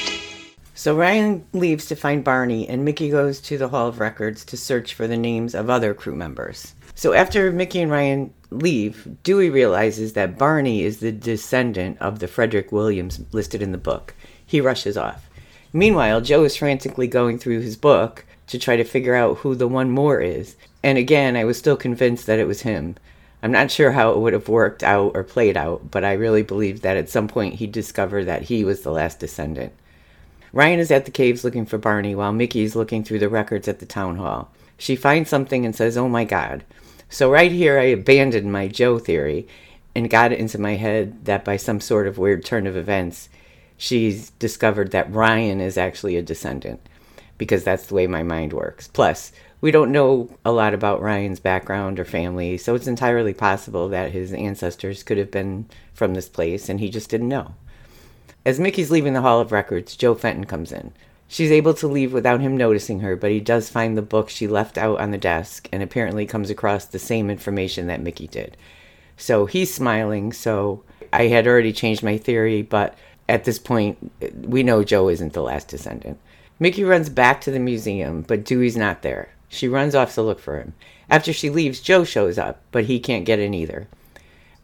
So 0.79 0.95
Ryan 0.95 1.45
leaves 1.51 1.87
to 1.87 1.95
find 1.97 2.23
Barney, 2.23 2.65
and 2.65 2.87
Micki 2.87 3.11
goes 3.11 3.41
to 3.41 3.57
the 3.57 3.67
Hall 3.67 3.89
of 3.89 3.99
Records 3.99 4.45
to 4.45 4.55
search 4.55 4.93
for 4.93 5.07
the 5.07 5.17
names 5.17 5.53
of 5.53 5.69
other 5.69 5.93
crew 5.93 6.15
members. 6.15 6.73
So 6.95 7.11
after 7.11 7.51
Micki 7.51 7.81
and 7.81 7.91
Ryan 7.91 8.33
leave, 8.49 9.17
Dewey 9.23 9.49
realizes 9.49 10.13
that 10.13 10.37
Barney 10.37 10.83
is 10.83 11.01
the 11.01 11.11
descendant 11.11 11.97
of 11.99 12.19
the 12.19 12.29
Frederick 12.29 12.71
Williams 12.71 13.19
listed 13.33 13.61
in 13.61 13.73
the 13.73 13.77
book. 13.77 14.15
He 14.45 14.61
rushes 14.61 14.95
off. 14.95 15.29
Meanwhile, 15.73 16.21
Joe 16.21 16.45
is 16.45 16.55
frantically 16.55 17.07
going 17.07 17.39
through 17.39 17.59
his 17.59 17.75
book 17.75 18.25
to 18.47 18.57
try 18.57 18.77
to 18.77 18.85
figure 18.85 19.15
out 19.15 19.39
who 19.39 19.55
the 19.55 19.67
one 19.67 19.91
more 19.91 20.21
is. 20.21 20.55
And 20.81 20.97
again, 20.97 21.35
I 21.35 21.43
was 21.43 21.57
still 21.57 21.75
convinced 21.75 22.25
that 22.27 22.39
it 22.39 22.47
was 22.47 22.61
him. 22.61 22.95
I'm 23.43 23.51
not 23.51 23.69
sure 23.69 23.91
how 23.91 24.11
it 24.11 24.19
would 24.19 24.31
have 24.31 24.47
worked 24.47 24.83
out 24.83 25.11
or 25.13 25.25
played 25.25 25.57
out, 25.57 25.91
but 25.91 26.05
I 26.05 26.13
really 26.13 26.43
believe 26.43 26.83
that 26.83 26.95
at 26.95 27.09
some 27.09 27.27
point 27.27 27.55
he'd 27.55 27.73
discover 27.73 28.23
that 28.23 28.43
he 28.43 28.63
was 28.63 28.83
the 28.83 28.93
last 28.93 29.19
descendant. 29.19 29.73
Ryan 30.51 30.79
is 30.79 30.91
at 30.91 31.05
the 31.05 31.11
caves 31.11 31.43
looking 31.43 31.65
for 31.65 31.77
Barney 31.77 32.15
while 32.15 32.33
Micki 32.33 32.63
is 32.63 32.75
looking 32.75 33.03
through 33.03 33.19
the 33.19 33.29
records 33.29 33.67
at 33.67 33.79
the 33.79 33.85
town 33.85 34.17
hall. 34.17 34.51
She 34.77 34.95
finds 34.95 35.29
something 35.29 35.65
and 35.65 35.75
says, 35.75 35.97
Oh 35.97 36.09
my 36.09 36.23
god. 36.25 36.63
So 37.09 37.31
right 37.31 37.51
here 37.51 37.79
I 37.79 37.83
abandoned 37.83 38.51
my 38.51 38.67
Joe 38.67 38.99
theory 38.99 39.47
and 39.95 40.09
got 40.09 40.31
it 40.31 40.39
into 40.39 40.59
my 40.59 40.75
head 40.75 41.25
that 41.25 41.43
by 41.43 41.57
some 41.57 41.79
sort 41.81 42.07
of 42.07 42.17
weird 42.17 42.45
turn 42.45 42.67
of 42.67 42.77
events, 42.77 43.29
she's 43.77 44.29
discovered 44.31 44.91
that 44.91 45.11
Ryan 45.11 45.59
is 45.59 45.77
actually 45.77 46.15
a 46.17 46.21
descendant. 46.21 46.79
because 47.37 47.63
that's 47.63 47.87
the 47.87 47.95
way 47.95 48.05
my 48.05 48.21
mind 48.21 48.51
works. 48.53 48.87
Plus, 48.89 49.31
we 49.61 49.71
don't 49.71 49.91
know 49.91 50.29
a 50.45 50.51
lot 50.51 50.73
about 50.73 51.01
Ryan's 51.01 51.39
background 51.39 51.99
or 51.99 52.05
family, 52.05 52.57
so 52.57 52.75
it's 52.75 52.85
entirely 52.87 53.33
possible 53.33 53.87
that 53.89 54.11
his 54.11 54.33
ancestors 54.33 55.03
could 55.03 55.17
have 55.17 55.31
been 55.31 55.65
from 55.93 56.13
this 56.13 56.29
place 56.29 56.69
and 56.69 56.79
he 56.79 56.89
just 56.89 57.09
didn't 57.09 57.29
know. 57.29 57.55
As 58.45 58.59
Micki's 58.59 58.89
leaving 58.89 59.13
the 59.13 59.21
Hall 59.21 59.41
of 59.41 59.51
Records, 59.51 59.95
Joe 59.95 60.15
Fenton 60.15 60.45
comes 60.45 60.71
in. 60.71 60.93
She's 61.27 61.51
able 61.51 61.73
to 61.75 61.87
leave 61.87 62.13
without 62.13 62.41
him 62.41 62.57
noticing 62.57 63.01
her, 63.01 63.15
but 63.15 63.31
he 63.31 63.39
does 63.39 63.69
find 63.69 63.95
the 63.97 64.01
book 64.01 64.29
she 64.29 64.47
left 64.47 64.77
out 64.77 64.99
on 64.99 65.11
the 65.11 65.17
desk 65.17 65.67
and 65.71 65.83
apparently 65.83 66.25
comes 66.25 66.49
across 66.49 66.85
the 66.85 66.97
same 66.97 67.29
information 67.29 67.87
that 67.87 68.01
Micki 68.01 68.29
did. 68.29 68.57
So 69.17 69.45
he's 69.45 69.73
smiling, 69.73 70.33
so 70.33 70.83
I 71.11 71.27
had 71.27 71.45
already 71.45 71.73
changed 71.73 72.01
my 72.01 72.17
theory, 72.17 72.61
but 72.61 72.97
at 73.27 73.43
this 73.43 73.59
point, 73.59 74.11
we 74.33 74.63
know 74.63 74.83
Joe 74.83 75.09
isn't 75.09 75.33
the 75.33 75.43
last 75.43 75.67
descendant. 75.67 76.17
Micki 76.59 76.87
runs 76.87 77.09
back 77.09 77.41
to 77.41 77.51
the 77.51 77.59
museum, 77.59 78.23
but 78.23 78.43
Dewey's 78.43 78.77
not 78.77 79.01
there. 79.01 79.29
She 79.49 79.67
runs 79.67 79.93
off 79.93 80.15
to 80.15 80.21
look 80.21 80.39
for 80.39 80.57
him. 80.57 80.73
After 81.09 81.33
she 81.33 81.49
leaves, 81.49 81.81
Joe 81.81 82.03
shows 82.05 82.37
up, 82.37 82.61
but 82.71 82.85
he 82.85 82.99
can't 82.99 83.25
get 83.25 83.39
in 83.39 83.53
either. 83.53 83.87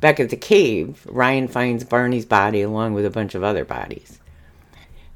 Back 0.02 0.20
at 0.20 0.30
the 0.30 0.38
cave, 0.38 1.06
Ryan 1.10 1.48
finds 1.48 1.84
Barney's 1.84 2.26
body 2.26 2.62
along 2.62 2.94
with 2.94 3.06
a 3.06 3.10
bunch 3.10 3.34
of 3.34 3.44
other 3.44 3.66
bodies. 3.66 4.20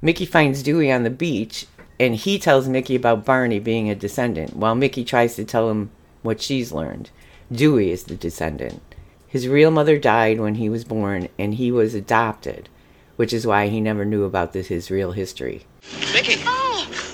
Micki 0.01 0.27
finds 0.27 0.63
Dewey 0.63 0.91
on 0.91 1.03
the 1.03 1.09
beach, 1.09 1.65
and 1.99 2.15
he 2.15 2.39
tells 2.39 2.67
Micki 2.67 2.95
about 2.95 3.25
Barney 3.25 3.59
being 3.59 3.89
a 3.89 3.95
descendant, 3.95 4.55
while 4.55 4.75
Micki 4.75 5.05
tries 5.05 5.35
to 5.35 5.43
tell 5.43 5.69
him 5.69 5.91
what 6.21 6.41
she's 6.41 6.71
learned. 6.71 7.09
Dewey 7.51 7.91
is 7.91 8.05
the 8.05 8.15
descendant. 8.15 8.81
His 9.27 9.47
real 9.47 9.69
mother 9.69 9.97
died 9.97 10.39
when 10.39 10.55
he 10.55 10.69
was 10.69 10.85
born, 10.85 11.27
and 11.37 11.55
he 11.55 11.71
was 11.71 11.93
adopted, 11.93 12.69
which 13.17 13.33
is 13.33 13.45
why 13.45 13.67
he 13.67 13.81
never 13.81 14.05
knew 14.05 14.23
about 14.23 14.53
this 14.53 14.67
his 14.67 14.89
real 14.89 15.11
history. 15.11 15.65
Micki! 15.81 16.41
Oh, 16.45 16.69
Dewey, 16.69 16.95
I've 16.95 17.08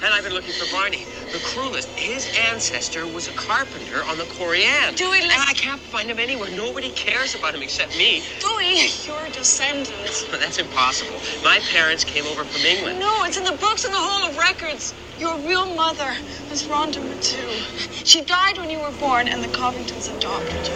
been 0.00 0.04
looking 0.04 0.04
for 0.04 0.04
you. 0.04 0.06
And 0.06 0.14
I've 0.14 0.24
been 0.24 0.34
looking 0.34 0.52
for 0.52 0.70
Barney, 0.72 1.04
the 1.32 1.38
cruelest. 1.38 1.88
His 1.90 2.28
ancestor 2.50 3.06
was 3.06 3.28
a 3.28 3.32
carpenter 3.32 4.02
on 4.04 4.18
the 4.18 4.24
Corian. 4.24 4.96
Dewey, 4.96 5.22
And 5.22 5.32
I 5.32 5.52
can't 5.54 5.80
find 5.80 6.10
him 6.10 6.18
anywhere. 6.18 6.50
Nobody 6.50 6.90
cares 6.90 7.34
about 7.34 7.54
him 7.54 7.62
except 7.62 7.96
me. 7.96 8.22
Dewey, 8.40 8.88
you're 9.06 9.26
a 9.26 9.30
descendant. 9.30 10.26
But 10.30 10.40
that's 10.40 10.58
impossible. 10.58 11.18
My 11.42 11.60
parents 11.72 12.04
came 12.04 12.26
over 12.26 12.44
from 12.44 12.62
England. 12.62 13.00
No, 13.00 13.24
it's 13.24 13.36
in 13.36 13.44
the 13.44 13.56
books 13.58 13.84
in 13.84 13.92
the 13.92 13.98
Hall 13.98 14.28
of 14.28 14.36
Records. 14.38 14.94
Your 15.18 15.36
real 15.38 15.66
mother 15.74 16.14
was 16.50 16.64
Rhonda 16.64 17.00
Matu. 17.00 18.04
She 18.04 18.22
died 18.22 18.58
when 18.58 18.68
you 18.68 18.78
were 18.78 18.92
born, 19.00 19.28
and 19.28 19.42
the 19.42 19.48
Covingtons 19.48 20.14
adopted 20.14 20.66
you. 20.68 20.74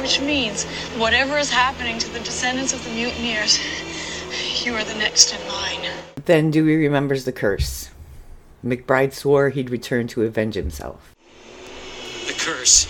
Which 0.00 0.20
means, 0.20 0.64
whatever 0.96 1.36
is 1.36 1.50
happening 1.50 1.98
to 1.98 2.08
the 2.10 2.20
descendants 2.20 2.72
of 2.72 2.82
the 2.84 2.90
mutineers, 2.90 3.58
you 4.64 4.74
are 4.74 4.84
the 4.84 4.94
next 4.94 5.34
in 5.34 5.48
line. 5.48 5.90
Then 6.24 6.50
Dewey 6.50 6.76
remembers 6.76 7.24
the 7.24 7.32
curse. 7.32 7.90
McBride 8.66 9.12
swore 9.12 9.50
he'd 9.50 9.70
return 9.70 10.08
to 10.08 10.24
avenge 10.24 10.56
himself. 10.56 11.14
The 12.26 12.32
curse. 12.32 12.86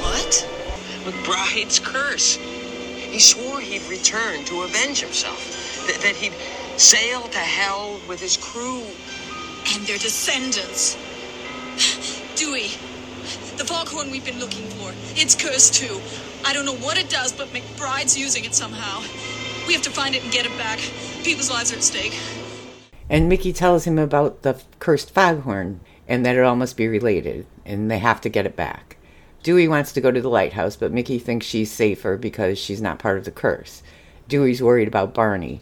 What? 0.00 0.46
McBride's 1.04 1.78
curse. 1.78 2.36
He 2.36 3.18
swore 3.18 3.60
he'd 3.60 3.88
return 3.88 4.44
to 4.44 4.62
avenge 4.62 5.00
himself. 5.00 5.86
That, 5.86 6.02
that 6.02 6.14
he'd 6.14 6.34
sail 6.78 7.22
to 7.22 7.38
hell 7.38 7.98
with 8.06 8.20
his 8.20 8.36
crew. 8.36 8.82
And 9.74 9.86
their 9.86 9.96
descendants. 9.96 10.98
Dewey, 12.36 12.68
the 13.56 13.64
foghorn 13.64 14.10
we've 14.10 14.26
been 14.26 14.40
looking 14.40 14.66
for. 14.76 14.92
It's 15.18 15.34
cursed 15.34 15.72
too. 15.74 16.00
I 16.44 16.52
don't 16.52 16.66
know 16.66 16.76
what 16.76 16.98
it 16.98 17.08
does, 17.08 17.32
but 17.32 17.48
McBride's 17.48 18.18
using 18.18 18.44
it 18.44 18.54
somehow. 18.54 19.00
We 19.66 19.72
have 19.72 19.82
to 19.84 19.90
find 19.90 20.14
it 20.14 20.22
and 20.22 20.30
get 20.30 20.44
it 20.44 20.58
back. 20.58 20.80
People's 21.24 21.50
lives 21.50 21.72
are 21.72 21.76
at 21.76 21.82
stake. 21.82 22.18
And 23.12 23.30
Micki 23.30 23.54
tells 23.54 23.84
him 23.84 23.98
about 23.98 24.40
the 24.40 24.58
cursed 24.78 25.10
foghorn 25.10 25.80
and 26.08 26.24
that 26.24 26.34
it 26.34 26.42
all 26.42 26.56
must 26.56 26.78
be 26.78 26.88
related, 26.88 27.44
and 27.62 27.90
they 27.90 27.98
have 27.98 28.22
to 28.22 28.30
get 28.30 28.46
it 28.46 28.56
back. 28.56 28.96
Dewey 29.42 29.68
wants 29.68 29.92
to 29.92 30.00
go 30.00 30.10
to 30.10 30.20
the 30.22 30.30
lighthouse, 30.30 30.76
but 30.76 30.94
Micki 30.94 31.20
thinks 31.20 31.44
she's 31.44 31.70
safer 31.70 32.16
because 32.16 32.58
she's 32.58 32.80
not 32.80 32.98
part 32.98 33.18
of 33.18 33.26
the 33.26 33.30
curse. 33.30 33.82
Dewey's 34.28 34.62
worried 34.62 34.88
about 34.88 35.12
Barney. 35.12 35.60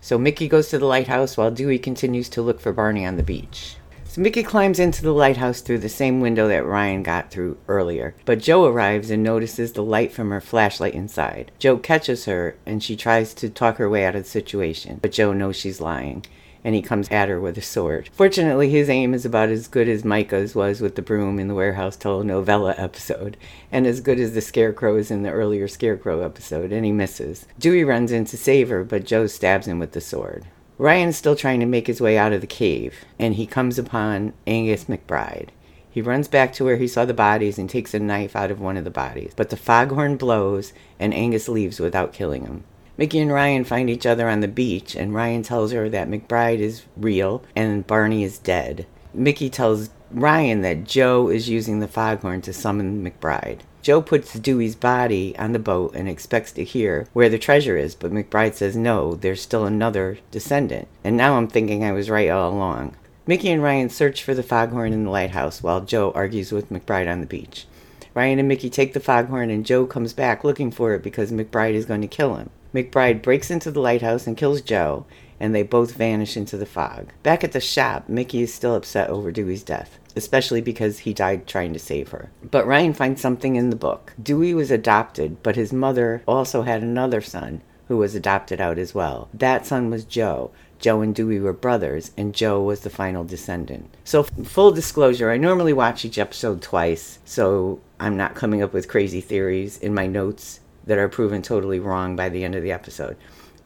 So 0.00 0.18
Micki 0.18 0.48
goes 0.48 0.70
to 0.70 0.78
the 0.78 0.86
lighthouse 0.86 1.36
while 1.36 1.52
Dewey 1.52 1.78
continues 1.78 2.28
to 2.30 2.42
look 2.42 2.60
for 2.60 2.72
Barney 2.72 3.06
on 3.06 3.16
the 3.16 3.22
beach. 3.22 3.76
So 4.02 4.20
Micki 4.20 4.44
climbs 4.44 4.80
into 4.80 5.02
the 5.02 5.12
lighthouse 5.12 5.60
through 5.60 5.78
the 5.78 5.88
same 5.88 6.20
window 6.20 6.48
that 6.48 6.66
Ryan 6.66 7.04
got 7.04 7.30
through 7.30 7.58
earlier, 7.68 8.16
but 8.24 8.40
Joe 8.40 8.64
arrives 8.64 9.10
and 9.10 9.22
notices 9.22 9.72
the 9.72 9.84
light 9.84 10.10
from 10.10 10.30
her 10.30 10.40
flashlight 10.40 10.94
inside. 10.94 11.52
Joe 11.60 11.76
catches 11.76 12.24
her 12.24 12.56
and 12.66 12.82
she 12.82 12.96
tries 12.96 13.34
to 13.34 13.48
talk 13.48 13.76
her 13.76 13.88
way 13.88 14.04
out 14.04 14.16
of 14.16 14.24
the 14.24 14.28
situation, 14.28 14.98
but 15.00 15.12
Joe 15.12 15.32
knows 15.32 15.54
she's 15.54 15.80
lying 15.80 16.24
and 16.64 16.74
he 16.74 16.82
comes 16.82 17.08
at 17.10 17.28
her 17.28 17.40
with 17.40 17.56
a 17.58 17.62
sword. 17.62 18.08
Fortunately, 18.12 18.70
his 18.70 18.88
aim 18.88 19.14
is 19.14 19.24
about 19.24 19.48
as 19.48 19.68
good 19.68 19.88
as 19.88 20.02
Myka's 20.02 20.54
was 20.54 20.80
with 20.80 20.94
the 20.94 21.02
broom 21.02 21.38
in 21.38 21.48
the 21.48 21.54
warehouse 21.54 21.96
telenovela 21.96 22.78
episode, 22.78 23.36
and 23.70 23.86
as 23.86 24.00
good 24.00 24.18
as 24.18 24.34
the 24.34 24.40
Scarecrow's 24.40 25.10
in 25.10 25.22
the 25.22 25.30
earlier 25.30 25.68
Scarecrow 25.68 26.22
episode, 26.22 26.72
and 26.72 26.84
he 26.84 26.92
misses. 26.92 27.46
Dewey 27.58 27.84
runs 27.84 28.12
in 28.12 28.24
to 28.26 28.36
save 28.36 28.68
her, 28.68 28.84
but 28.84 29.04
Joe 29.04 29.26
stabs 29.26 29.66
him 29.66 29.78
with 29.78 29.92
the 29.92 30.00
sword. 30.00 30.46
Ryan's 30.78 31.16
still 31.16 31.34
trying 31.34 31.60
to 31.60 31.66
make 31.66 31.88
his 31.88 32.00
way 32.00 32.16
out 32.16 32.32
of 32.32 32.40
the 32.40 32.46
cave, 32.46 33.04
and 33.18 33.34
he 33.34 33.46
comes 33.46 33.78
upon 33.78 34.32
Angus 34.46 34.84
McBride. 34.84 35.48
He 35.90 36.02
runs 36.02 36.28
back 36.28 36.52
to 36.52 36.64
where 36.64 36.76
he 36.76 36.86
saw 36.86 37.04
the 37.04 37.14
bodies 37.14 37.58
and 37.58 37.68
takes 37.68 37.94
a 37.94 37.98
knife 37.98 38.36
out 38.36 38.52
of 38.52 38.60
one 38.60 38.76
of 38.76 38.84
the 38.84 38.90
bodies, 38.90 39.32
but 39.34 39.50
the 39.50 39.56
foghorn 39.56 40.16
blows, 40.16 40.72
and 41.00 41.12
Angus 41.12 41.48
leaves 41.48 41.80
without 41.80 42.12
killing 42.12 42.42
him. 42.42 42.62
Micki 42.98 43.22
and 43.22 43.32
Ryan 43.32 43.62
find 43.62 43.88
each 43.88 44.06
other 44.06 44.28
on 44.28 44.40
the 44.40 44.48
beach, 44.48 44.96
and 44.96 45.14
Ryan 45.14 45.44
tells 45.44 45.70
her 45.70 45.88
that 45.88 46.08
McBride 46.08 46.58
is 46.58 46.82
real 46.96 47.44
and 47.54 47.86
Barney 47.86 48.24
is 48.24 48.38
dead. 48.38 48.86
Micki 49.16 49.50
tells 49.52 49.90
Ryan 50.10 50.62
that 50.62 50.82
Joe 50.82 51.28
is 51.28 51.48
using 51.48 51.78
the 51.78 51.86
foghorn 51.86 52.40
to 52.42 52.52
summon 52.52 53.04
McBride. 53.04 53.60
Joe 53.82 54.02
puts 54.02 54.32
Dewey's 54.32 54.74
body 54.74 55.38
on 55.38 55.52
the 55.52 55.60
boat 55.60 55.94
and 55.94 56.08
expects 56.08 56.50
to 56.52 56.64
hear 56.64 57.06
where 57.12 57.28
the 57.28 57.38
treasure 57.38 57.76
is, 57.76 57.94
but 57.94 58.10
McBride 58.10 58.54
says 58.54 58.76
no, 58.76 59.14
there's 59.14 59.40
still 59.40 59.64
another 59.64 60.18
descendant. 60.32 60.88
And 61.04 61.16
now 61.16 61.36
I'm 61.36 61.46
thinking 61.46 61.84
I 61.84 61.92
was 61.92 62.10
right 62.10 62.28
all 62.28 62.52
along. 62.52 62.96
Micki 63.28 63.52
and 63.52 63.62
Ryan 63.62 63.90
search 63.90 64.24
for 64.24 64.34
the 64.34 64.42
foghorn 64.42 64.92
in 64.92 65.04
the 65.04 65.10
lighthouse 65.10 65.62
while 65.62 65.82
Joe 65.82 66.10
argues 66.16 66.50
with 66.50 66.70
McBride 66.70 67.10
on 67.10 67.20
the 67.20 67.26
beach. 67.26 67.66
Ryan 68.14 68.40
and 68.40 68.50
Micki 68.50 68.72
take 68.72 68.94
the 68.94 69.00
foghorn, 69.00 69.50
and 69.50 69.64
Joe 69.64 69.86
comes 69.86 70.12
back 70.12 70.42
looking 70.42 70.72
for 70.72 70.94
it 70.94 71.02
because 71.04 71.30
McBride 71.30 71.74
is 71.74 71.86
going 71.86 72.00
to 72.00 72.08
kill 72.08 72.34
him. 72.34 72.50
McBride 72.74 73.22
breaks 73.22 73.50
into 73.50 73.70
the 73.70 73.80
lighthouse 73.80 74.26
and 74.26 74.36
kills 74.36 74.60
Joe, 74.60 75.06
and 75.40 75.54
they 75.54 75.62
both 75.62 75.94
vanish 75.94 76.36
into 76.36 76.56
the 76.56 76.66
fog. 76.66 77.12
Back 77.22 77.42
at 77.44 77.52
the 77.52 77.60
shop, 77.60 78.08
Micki 78.08 78.42
is 78.42 78.52
still 78.52 78.74
upset 78.74 79.08
over 79.08 79.32
Dewey's 79.32 79.62
death, 79.62 79.98
especially 80.16 80.60
because 80.60 81.00
he 81.00 81.14
died 81.14 81.46
trying 81.46 81.72
to 81.72 81.78
save 81.78 82.10
her. 82.10 82.30
But 82.50 82.66
Ryan 82.66 82.92
finds 82.92 83.20
something 83.20 83.56
in 83.56 83.70
the 83.70 83.76
book. 83.76 84.12
Dewey 84.22 84.52
was 84.52 84.70
adopted, 84.70 85.42
but 85.42 85.56
his 85.56 85.72
mother 85.72 86.22
also 86.26 86.62
had 86.62 86.82
another 86.82 87.20
son 87.20 87.62
who 87.86 87.96
was 87.96 88.14
adopted 88.14 88.60
out 88.60 88.78
as 88.78 88.94
well. 88.94 89.28
That 89.32 89.64
son 89.64 89.88
was 89.88 90.04
Joe. 90.04 90.50
Joe 90.78 91.00
and 91.00 91.14
Dewey 91.14 91.40
were 91.40 91.54
brothers, 91.54 92.12
and 92.16 92.34
Joe 92.34 92.62
was 92.62 92.80
the 92.80 92.90
final 92.90 93.24
descendant. 93.24 93.96
So, 94.04 94.22
full 94.22 94.70
disclosure, 94.70 95.30
I 95.30 95.36
normally 95.38 95.72
watch 95.72 96.04
each 96.04 96.18
episode 96.18 96.62
twice, 96.62 97.18
so 97.24 97.80
I'm 97.98 98.16
not 98.16 98.34
coming 98.34 98.62
up 98.62 98.72
with 98.72 98.88
crazy 98.88 99.20
theories 99.20 99.78
in 99.78 99.94
my 99.94 100.06
notes 100.06 100.60
that 100.88 100.98
are 100.98 101.08
proven 101.08 101.42
totally 101.42 101.78
wrong 101.78 102.16
by 102.16 102.28
the 102.28 102.42
end 102.42 102.56
of 102.56 102.62
the 102.64 102.72
episode. 102.72 103.16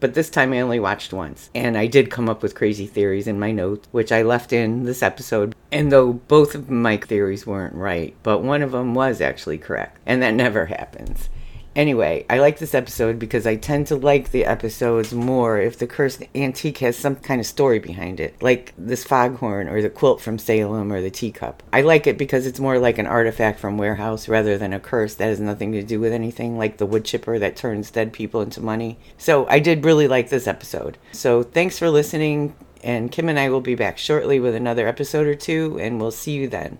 But 0.00 0.14
this 0.14 0.31
time 0.31 0.52
I 0.52 0.61
only 0.61 0.81
watched 0.81 1.12
once, 1.12 1.49
and 1.55 1.79
I 1.79 1.87
did 1.87 2.11
come 2.11 2.29
up 2.29 2.43
with 2.43 2.57
crazy 2.57 2.87
theories 2.87 3.29
in 3.29 3.38
my 3.38 3.52
notes, 3.52 3.87
which 3.93 4.11
I 4.11 4.23
left 4.23 4.52
in 4.52 4.85
this 4.85 5.00
episode. 5.00 5.55
And 5.71 5.93
though 5.93 6.14
both 6.14 6.57
of 6.57 6.69
my 6.69 6.97
theories 6.97 7.47
weren't 7.47 7.76
right, 7.76 8.12
but 8.25 8.43
one 8.43 8.62
of 8.62 8.73
them 8.73 8.95
was 8.95 9.21
actually 9.21 9.59
correct, 9.59 10.00
and 10.05 10.21
that 10.21 10.35
never 10.35 10.67
happens. 10.67 11.29
Anyway, 11.75 12.26
I 12.29 12.38
like 12.38 12.59
this 12.59 12.75
episode 12.75 13.19
because 13.19 13.47
I 13.47 13.57
tend 13.57 13.87
to 13.87 13.97
like 13.97 14.31
the 14.31 14.45
episodes 14.45 15.14
more 15.14 15.59
if 15.59 15.79
the 15.79 15.87
cursed 15.87 16.23
antique 16.35 16.79
has 16.79 16.99
some 16.99 17.17
kind 17.17 17.41
of 17.41 17.47
story 17.47 17.79
behind 17.79 18.21
it, 18.21 18.41
like 18.43 18.75
this 18.76 19.05
foghorn 19.05 19.69
or 19.69 19.81
the 19.81 19.88
quilt 19.88 20.21
from 20.21 20.38
Salem 20.38 20.93
or 20.93 21.00
the 21.00 21.11
teacup. 21.11 21.62
I 21.73 21.81
like 21.81 22.07
it 22.07 22.19
because 22.19 22.47
it's 22.47 22.61
more 22.61 22.79
like 22.79 22.99
an 22.99 23.07
artifact 23.07 23.59
from 23.59 23.79
warehouse 23.79 24.29
rather 24.29 24.59
than 24.59 24.75
a 24.75 24.81
curse 24.81 25.14
that 25.14 25.29
has 25.29 25.41
nothing 25.41 25.73
to 25.73 25.83
do 25.83 25.99
with 25.99 26.12
anything, 26.12 26.59
like 26.59 26.76
the 26.76 26.87
wood 26.87 27.07
chipper 27.07 27.38
that 27.38 27.57
turns 27.57 27.91
dead 27.91 28.12
people 28.12 28.43
into 28.43 28.61
money. 28.61 28.99
So 29.17 29.47
I 29.49 29.59
did 29.59 29.85
really 29.85 30.09
like 30.09 30.29
this 30.29 30.47
episode. 30.47 30.99
So 31.12 31.43
thanks 31.43 31.79
for 31.79 31.88
listening, 31.88 32.55
and 32.85 33.11
Kim 33.11 33.31
and 33.31 33.38
I 33.38 33.49
will 33.49 33.62
be 33.62 33.76
back 33.76 33.97
shortly 33.97 34.41
with 34.41 34.55
another 34.55 34.87
episode 34.87 35.26
or 35.26 35.35
two, 35.35 35.79
and 35.81 35.99
we'll 35.99 36.11
see 36.11 36.33
you 36.33 36.49
then. 36.49 36.79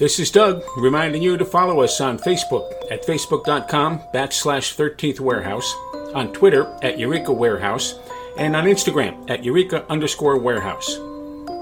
This 0.00 0.18
is 0.18 0.30
Doug 0.30 0.64
reminding 0.78 1.20
you 1.20 1.36
to 1.36 1.44
follow 1.44 1.82
us 1.82 2.00
on 2.00 2.18
Facebook 2.18 2.72
at 2.90 3.04
facebook.com 3.04 3.98
backslash 4.14 4.74
13th 4.74 5.20
Warehouse, 5.20 5.74
on 6.14 6.32
Twitter 6.32 6.74
at 6.80 6.98
Eureka 6.98 7.30
Warehouse, 7.30 7.98
and 8.38 8.56
on 8.56 8.64
Instagram 8.64 9.28
at 9.28 9.44
Eureka 9.44 9.84
underscore 9.90 10.38
Warehouse. 10.38 10.96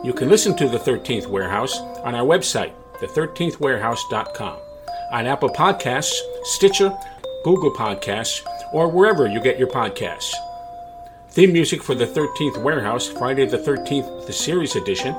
You 0.04 0.14
can 0.16 0.28
listen 0.28 0.57
to 0.57 0.68
the 0.68 0.78
13th 0.78 1.26
Warehouse 1.26 1.80
on 2.04 2.14
our 2.14 2.25
website, 2.25 2.71
the13thwarehouse.com, 3.00 4.59
on 5.11 5.26
Apple 5.26 5.50
Podcasts, 5.50 6.14
Stitcher, 6.45 6.97
Google 7.42 7.73
Podcasts, 7.73 8.47
or 8.73 8.87
wherever 8.87 9.26
you 9.26 9.40
get 9.40 9.59
your 9.59 9.66
podcasts. 9.66 10.33
Theme 11.30 11.52
music 11.52 11.83
for 11.83 11.97
the 11.97 12.07
13th 12.07 12.62
Warehouse, 12.62 13.09
Friday 13.09 13.47
the 13.47 13.59
13th, 13.59 14.28
the 14.28 14.33
series 14.33 14.76
edition, 14.76 15.16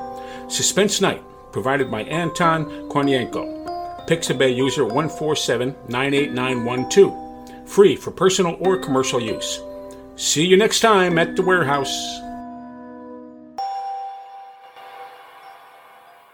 Suspense 0.48 1.02
Night, 1.02 1.22
provided 1.52 1.90
by 1.90 2.04
Anton 2.04 2.64
Kornienko. 2.88 4.06
Pixabay 4.06 4.56
user 4.56 4.84
147-98912. 4.84 7.68
Free 7.68 7.96
for 7.96 8.10
personal 8.10 8.56
or 8.60 8.78
commercial 8.78 9.20
use. 9.20 9.60
See 10.16 10.44
you 10.44 10.56
next 10.56 10.80
time 10.80 11.18
at 11.18 11.36
the 11.36 11.42
warehouse. 11.42 11.92